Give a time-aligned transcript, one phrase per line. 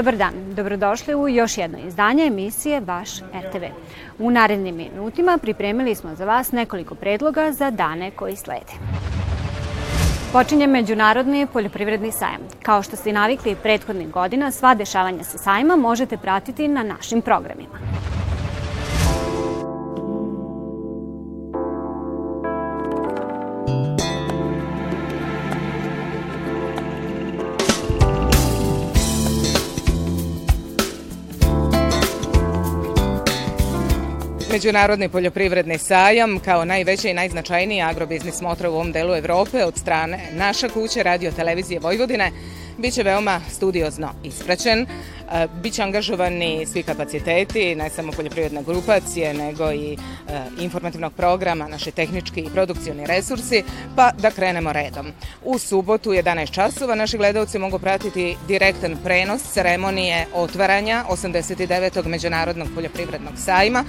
[0.00, 3.64] Dobar dan, dobrodošli u još jedno izdanje emisije Vaš RTV.
[4.18, 8.72] U narednim minutima pripremili smo za vas nekoliko predloga za dane koji slede.
[10.32, 12.40] Počinje Međunarodni poljoprivredni sajam.
[12.62, 17.78] Kao što ste navikli prethodnih godina, sva dešavanja sa sajma možete pratiti na našim programima.
[34.52, 40.18] Međunarodni poljoprivredni sajam kao najveća i najznačajnija agrobiznis motra u ovom delu Evrope od strane
[40.32, 42.30] naša kuća Radio Televizije Vojvodine
[42.78, 44.80] biće veoma studiozno ispraćen.
[44.80, 44.86] E,
[45.62, 49.96] biće angažovani svi kapaciteti, ne samo poljoprivredne grupacije, nego i e,
[50.60, 53.62] informativnog programa, naše tehnički i produkcioni resursi,
[53.96, 55.12] pa da krenemo redom.
[55.44, 62.06] U subotu 11 časova naši gledalci mogu pratiti direktan prenos ceremonije otvaranja 89.
[62.06, 63.84] Međunarodnog poljoprivrednog sajma,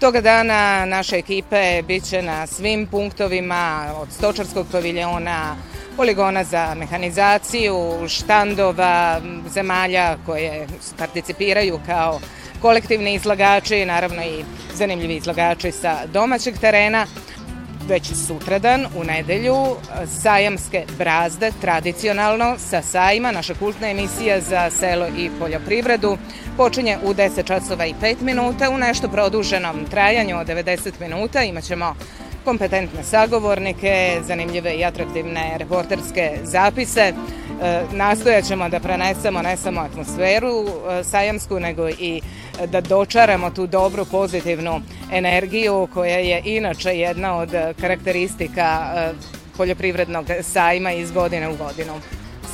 [0.00, 5.56] Toga dana naše ekipe biće na svim punktovima od stočarskog paviljona,
[5.96, 7.74] poligona za mehanizaciju,
[8.08, 10.66] štandova, zemalja koje
[10.98, 12.20] participiraju kao
[12.62, 17.06] kolektivni izlagači, naravno i zanimljivi izlagači sa domaćeg terena
[17.88, 19.56] već sutradan u nedelju
[20.22, 26.18] sajamske brazde tradicionalno sa sajma, naša kultna emisija za selo i poljoprivredu
[26.56, 31.94] počinje u 10 časova i 5 minuta u nešto produženom trajanju od 90 minuta imaćemo
[32.46, 37.00] kompetentne sagovornike, zanimljive i atraktivne reporterske zapise.
[37.00, 37.12] E,
[37.92, 42.20] nastojat ćemo da prenesemo ne samo atmosferu e, sajamsku, nego i
[42.66, 44.80] da dočaramo tu dobru pozitivnu
[45.12, 49.12] energiju koja je inače jedna od karakteristika e,
[49.56, 52.00] poljoprivrednog sajma iz godine u godinu.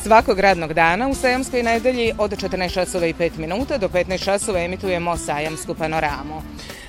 [0.03, 4.61] Svakog radnog dana u Sajamskoj nedelji od 14 časova i 5 minuta do 15 časova
[4.61, 6.43] emitujemo Sajamsku panoramu.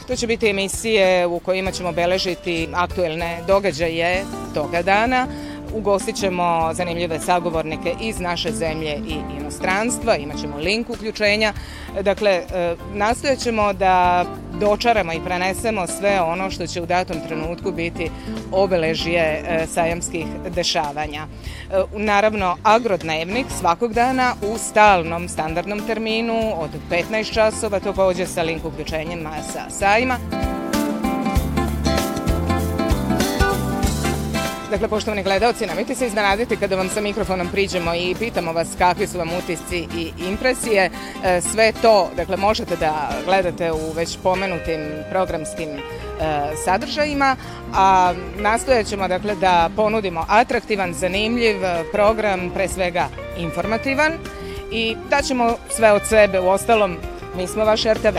[0.07, 5.27] To će biti emisije u kojima ćemo beležiti aktuelne događaje toga dana,
[5.73, 11.53] Ugostit ćemo zanimljive sagovornike iz naše zemlje i inostranstva, imaćemo link uključenja.
[12.01, 14.25] Dakle, e, nastojat ćemo da
[14.59, 18.09] dočaramo i prenesemo sve ono što će u datom trenutku biti
[18.51, 20.25] obeležje e, sajamskih
[20.55, 21.27] dešavanja.
[21.71, 26.69] E, naravno, agrodnevnik svakog dana u stalnom standardnom terminu od
[27.11, 30.17] 15 časova, to pođe sa link uključenjem sa sajma.
[34.73, 39.07] Dakle, poštovani gledalci, nemojte se iznenaditi kada vam sa mikrofonom priđemo i pitamo vas kakvi
[39.07, 40.89] su vam utisci i impresije.
[41.23, 44.79] E, sve to, dakle, možete da gledate u već pomenutim
[45.09, 45.79] programskim e,
[46.65, 47.35] sadržajima,
[47.73, 51.57] a nastojat ćemo dakle, da ponudimo atraktivan, zanimljiv
[51.91, 53.07] program, pre svega
[53.37, 54.13] informativan
[54.71, 56.97] i daćemo sve od sebe, u ostalom
[57.37, 58.17] mi smo vaš RTV.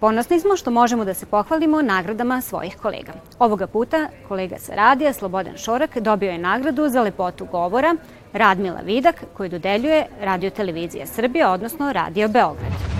[0.00, 3.12] Ponosni smo što možemo da se pohvalimo nagradama svojih kolega.
[3.38, 7.96] Ovoga puta kolega sa radija Slobodan Šorak dobio je nagradu za lepotu govora
[8.32, 12.97] Radmila Vidak koju dodeljuje Radio Televizija Srbije, odnosno Radio Beograd.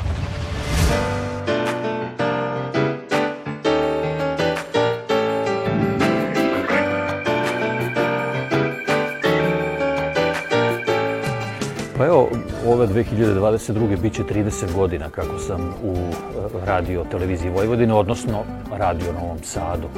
[11.99, 12.29] Pa evo,
[12.67, 14.01] ove 2022.
[14.01, 16.15] biće 30 godina kako sam u e,
[16.65, 19.87] radio televiziji Vojvodine, odnosno radio Novom Sadu.
[19.87, 19.95] E,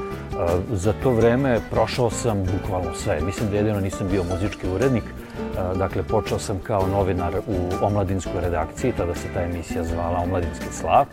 [0.73, 3.20] za to vreme prošao sam bukvalno sve.
[3.20, 5.05] Mislim da jedino nisam bio muzički urednik.
[5.05, 10.73] E, dakle, počeo sam kao novinar u omladinskoj redakciji, tada se ta emisija zvala Omladinski
[10.73, 11.05] slav.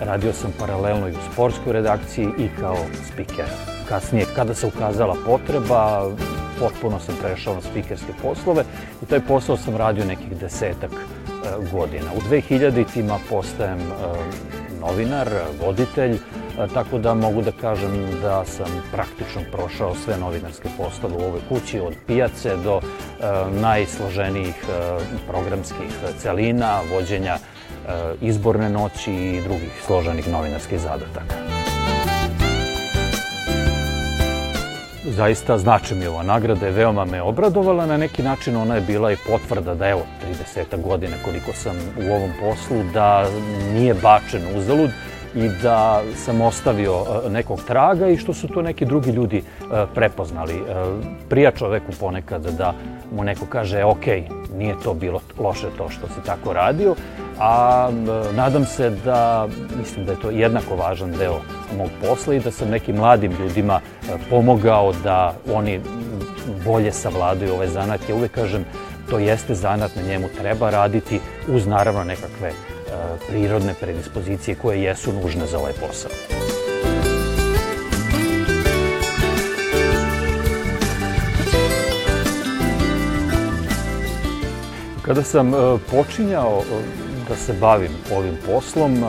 [0.00, 2.76] Radio sam paralelno i u sportskoj redakciji i kao
[3.12, 3.46] spiker.
[3.88, 6.10] Kasnije, kada se ukazala potreba,
[6.58, 8.64] potpuno sam prešao na spikerske poslove
[9.02, 10.96] i taj posao sam radio nekih desetak e,
[11.72, 12.12] godina.
[12.16, 13.84] U 2000-tima postajem e,
[14.80, 15.28] novinar,
[15.64, 16.18] voditelj, e,
[16.74, 21.80] tako da mogu da kažem da sam praktično prošao sve novinarske poslove u ovoj kući,
[21.80, 22.80] od pijace do
[23.60, 24.54] najsloženijih
[25.28, 27.36] programskih celina, vođenja
[28.20, 31.61] izborne noći i drugih složenih novinarskih zadataka.
[35.12, 37.86] Zaista znači mi ova nagrada je veoma me obradovala.
[37.86, 40.02] Na neki način ona je bila i potvrda da evo
[40.64, 43.26] 30 godina koliko sam u ovom poslu, da
[43.72, 44.90] nije bačen uzalud
[45.34, 46.94] i da sam ostavio
[47.26, 49.42] e, nekog traga i što su to neki drugi ljudi e,
[49.94, 50.54] prepoznali.
[50.54, 50.60] E,
[51.28, 52.74] prija čoveku ponekad da
[53.16, 54.06] mu neko kaže, ok,
[54.56, 56.94] nije to bilo loše to što si tako radio,
[57.38, 57.90] a
[58.34, 59.48] nadam se da,
[59.78, 61.40] mislim da je to jednako važan deo
[61.78, 63.80] mog posla i da sam nekim mladim ljudima
[64.30, 65.80] pomogao da oni
[66.64, 68.08] bolje savladaju ove zanat.
[68.08, 68.64] Ja uvek kažem,
[69.10, 72.52] to jeste zanat, na njemu treba raditi uz naravno nekakve
[73.28, 76.10] prirodne predispozicije koje jesu nužne za ovaj posao.
[85.02, 85.52] Kada sam
[85.90, 86.62] počinjao
[87.28, 89.04] da se bavim ovim poslom,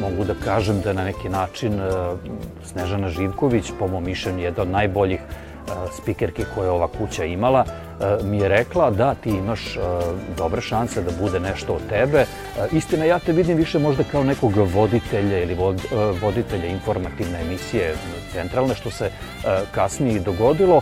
[0.00, 1.80] mogu da kažem da na neki način
[2.64, 5.20] Snežana Živković, po mom mišljenju, jedna od najboljih
[6.02, 7.64] spikerki koje je ova kuća imala,
[8.22, 9.78] mi je rekla da ti imaš
[10.36, 12.24] dobre šanse da bude nešto od tebe.
[12.72, 15.56] Istina, ja te vidim više možda kao nekog voditelja ili
[16.22, 17.94] voditelja informativne emisije
[18.32, 19.10] centralne, što se
[19.70, 20.80] kasnije i dogodilo.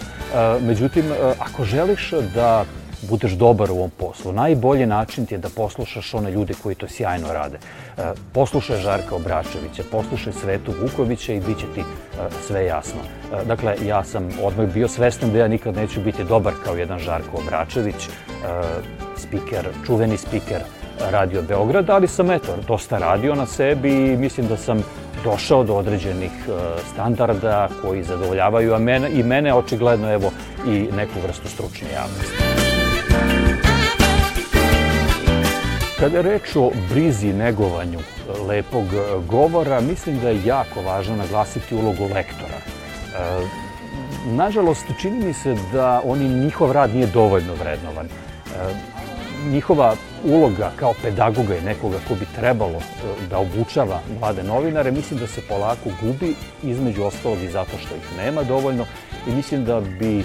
[0.60, 1.04] Međutim,
[1.38, 2.64] ako želiš da
[3.02, 4.32] budeš dobar u ovom poslu.
[4.32, 7.58] Najbolji način ti je da poslušaš one ljude koji to sjajno rade.
[7.98, 8.02] E,
[8.32, 11.84] poslušaj Žarka Obračevića, poslušaj Svetu Vukovića i bit će ti e,
[12.46, 13.00] sve jasno.
[13.32, 16.98] E, dakle, ja sam odmah bio svestan da ja nikad neću biti dobar kao jedan
[16.98, 18.08] Žarko Obračević,
[19.16, 20.60] spiker, čuveni spiker
[21.10, 24.84] Radio Beograda, ali sam eto, dosta radio na sebi i mislim da sam
[25.24, 26.30] došao do određenih
[26.92, 30.30] standarda koji zadovoljavaju a mene, i mene očigledno evo
[30.66, 32.77] i neku vrstu stručne javnosti.
[36.00, 37.98] Kada je reč o brizi i negovanju
[38.48, 38.84] lepog
[39.28, 42.58] govora, mislim da je jako važno naglasiti ulogu lektora.
[42.58, 43.46] E,
[44.26, 48.06] nažalost, čini mi se da oni, njihov rad nije dovoljno vrednovan.
[48.06, 48.10] E,
[49.50, 49.94] njihova
[50.24, 55.26] uloga kao pedagoga i nekoga ko bi trebalo e, da obučava mlade novinare, mislim da
[55.26, 58.86] se polako gubi, između ostalog i zato što ih nema dovoljno
[59.26, 60.24] i mislim da bi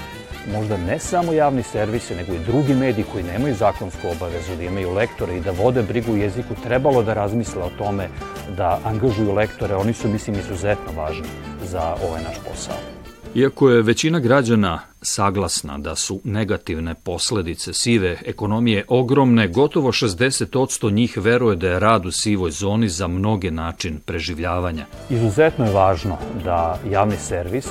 [0.51, 4.93] možda ne samo javni servise, nego i drugi mediji koji nemaju zakonsku obavezu da imaju
[4.93, 8.09] lektore i da vode brigu u jeziku, trebalo da razmisle o tome
[8.57, 9.75] da angažuju lektore.
[9.75, 11.27] Oni su, mislim, izuzetno važni
[11.63, 13.02] za ovaj naš posao.
[13.35, 21.17] Iako je većina građana saglasna da su negativne posledice sive ekonomije ogromne, gotovo 60% njih
[21.17, 24.85] veruje da je rad u sivoj zoni za mnoge način preživljavanja.
[25.09, 27.69] Izuzetno je važno da javni servis e,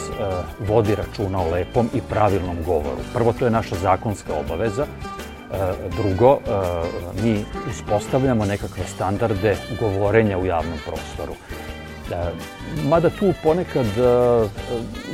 [0.69, 2.99] vodi računa o lepom i pravilnom govoru.
[3.15, 4.87] Prvo, to je naša zakonska obaveza.
[4.87, 5.56] E,
[5.97, 11.32] drugo, e, mi uspostavljamo nekakve standarde govorenja u javnom prostoru.
[12.09, 12.33] Da,
[12.89, 14.51] mada tu ponekad uh,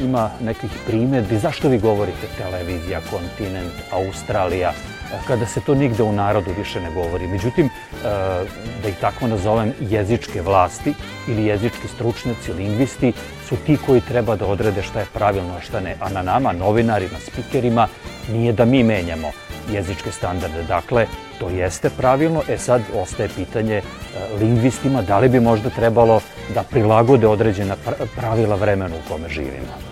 [0.03, 4.73] ima nekih primedbi, zašto vi govorite televizija, kontinent, Australija,
[5.27, 7.27] kada se to nigde u narodu više ne govori.
[7.27, 7.69] Međutim,
[8.83, 10.95] da ih tako nazovem, jezičke vlasti
[11.29, 13.13] ili jezički stručnjaci, lingvisti
[13.49, 15.97] su ti koji treba da odrede šta je pravilno, a šta ne.
[16.01, 17.89] A na nama, novinarima, spikerima,
[18.33, 19.31] nije da mi menjamo
[19.73, 20.63] jezičke standarde.
[20.63, 21.07] Dakle,
[21.41, 23.83] to jeste pravilno, e sad ostaje pitanje e,
[24.41, 26.21] lingvistima da li bi možda trebalo
[26.55, 27.77] da prilagode određena
[28.17, 29.88] pravila vremenu u kome živimo.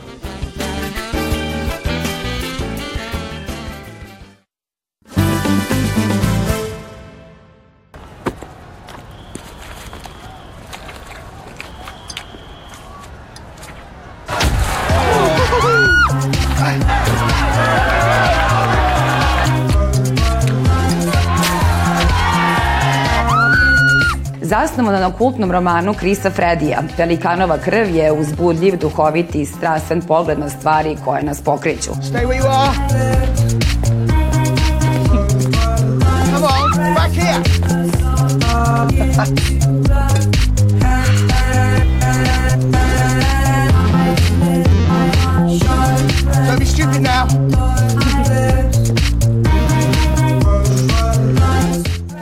[24.46, 30.48] Zasnovano na kultnom romanu Krisa Fredija, Pelikanova krv je uzbudljiv, duhoviti i strastven pogled na
[30.48, 31.90] stvari koje nas pokreću.
[31.90, 32.72] Stay where you are.
[36.32, 37.42] Come on, back here.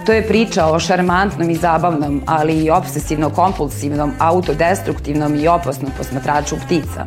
[0.07, 7.05] To je priča o šarmantnom i zabavnom, ali i obsesivno-kompulsivnom, autodestruktivnom i opasnom posmatraču ptica.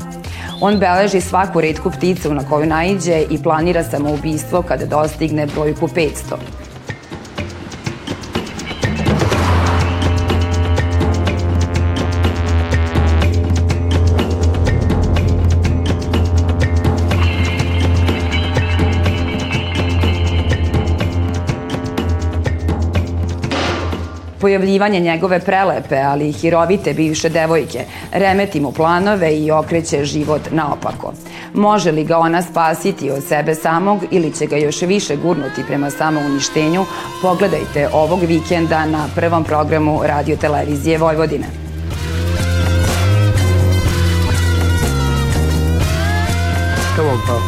[0.61, 6.66] On beleži svaku redku pticu na koju naiđe i planira samoubistvo kada dostigne brojku 500.
[24.47, 31.13] pojavljivanje njegove prelepe, ali i hirovite bivše devojke remeti mu planove i okreće život naopako.
[31.53, 35.89] Može li ga ona spasiti od sebe samog ili će ga još više gurnuti prema
[35.89, 36.85] samouništenju,
[37.21, 41.47] pogledajte ovog vikenda na prvom programu Radio Televizije Vojvodine.
[46.95, 47.46] Come on, Pop.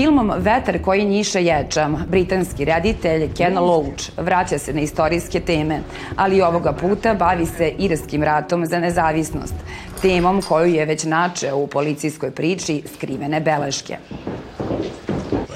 [0.00, 5.80] Filmom Vetar koji njiše ječam, britanski reditelj Ken Loach vraća se na istorijske teme,
[6.16, 9.54] ali ovoga puta bavi se irskim ratom za nezavisnost,
[10.02, 13.96] temom koju je već načeo u policijskoj priči skrivene beleške.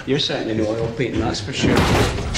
[0.06, 2.33] You're setting a new oil painting, that's for sure.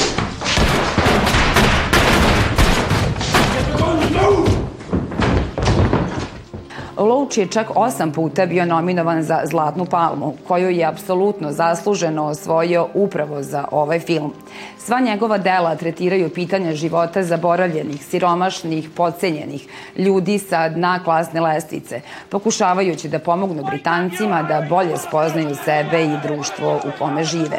[6.96, 12.88] Loach je čak osam puta bio nominovan za Zlatnu palmu, koju je apsolutno zasluženo osvojio
[12.94, 14.32] upravo za ovaj film.
[14.78, 23.08] Sva njegova dela tretiraju pitanje života zaboravljenih, siromašnih, pocenjenih, ljudi sa dna klasne lestvice, pokušavajući
[23.08, 27.58] da pomognu Britancima da bolje spoznaju sebe i društvo u kome žive.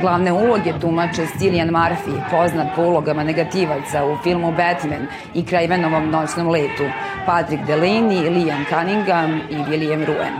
[0.00, 6.48] Glavne uloge tumače Cillian Murphy, poznat po ulogama negativaca u filmu Batman i Krajvenovom noćnom
[6.48, 6.84] letu,
[7.26, 10.34] Patrick Delaney, Liam Cunningham i William Ruen.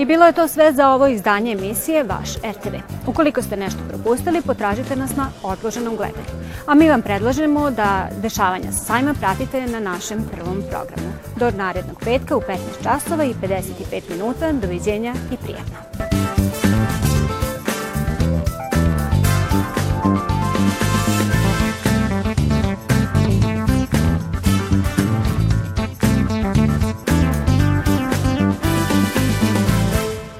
[0.00, 2.74] I bilo je to sve za ovo izdanje emisije Vaš RTV.
[3.06, 6.26] Ukoliko ste nešto propustili, potražite nas na odloženom gledanju.
[6.66, 11.12] A mi vam predlažemo da dešavanja sa sajma pratite na našem prvom programu.
[11.36, 14.52] Do narednog petka u 15 časova i 55 minuta.
[14.52, 16.09] Doviđenja i prijatno.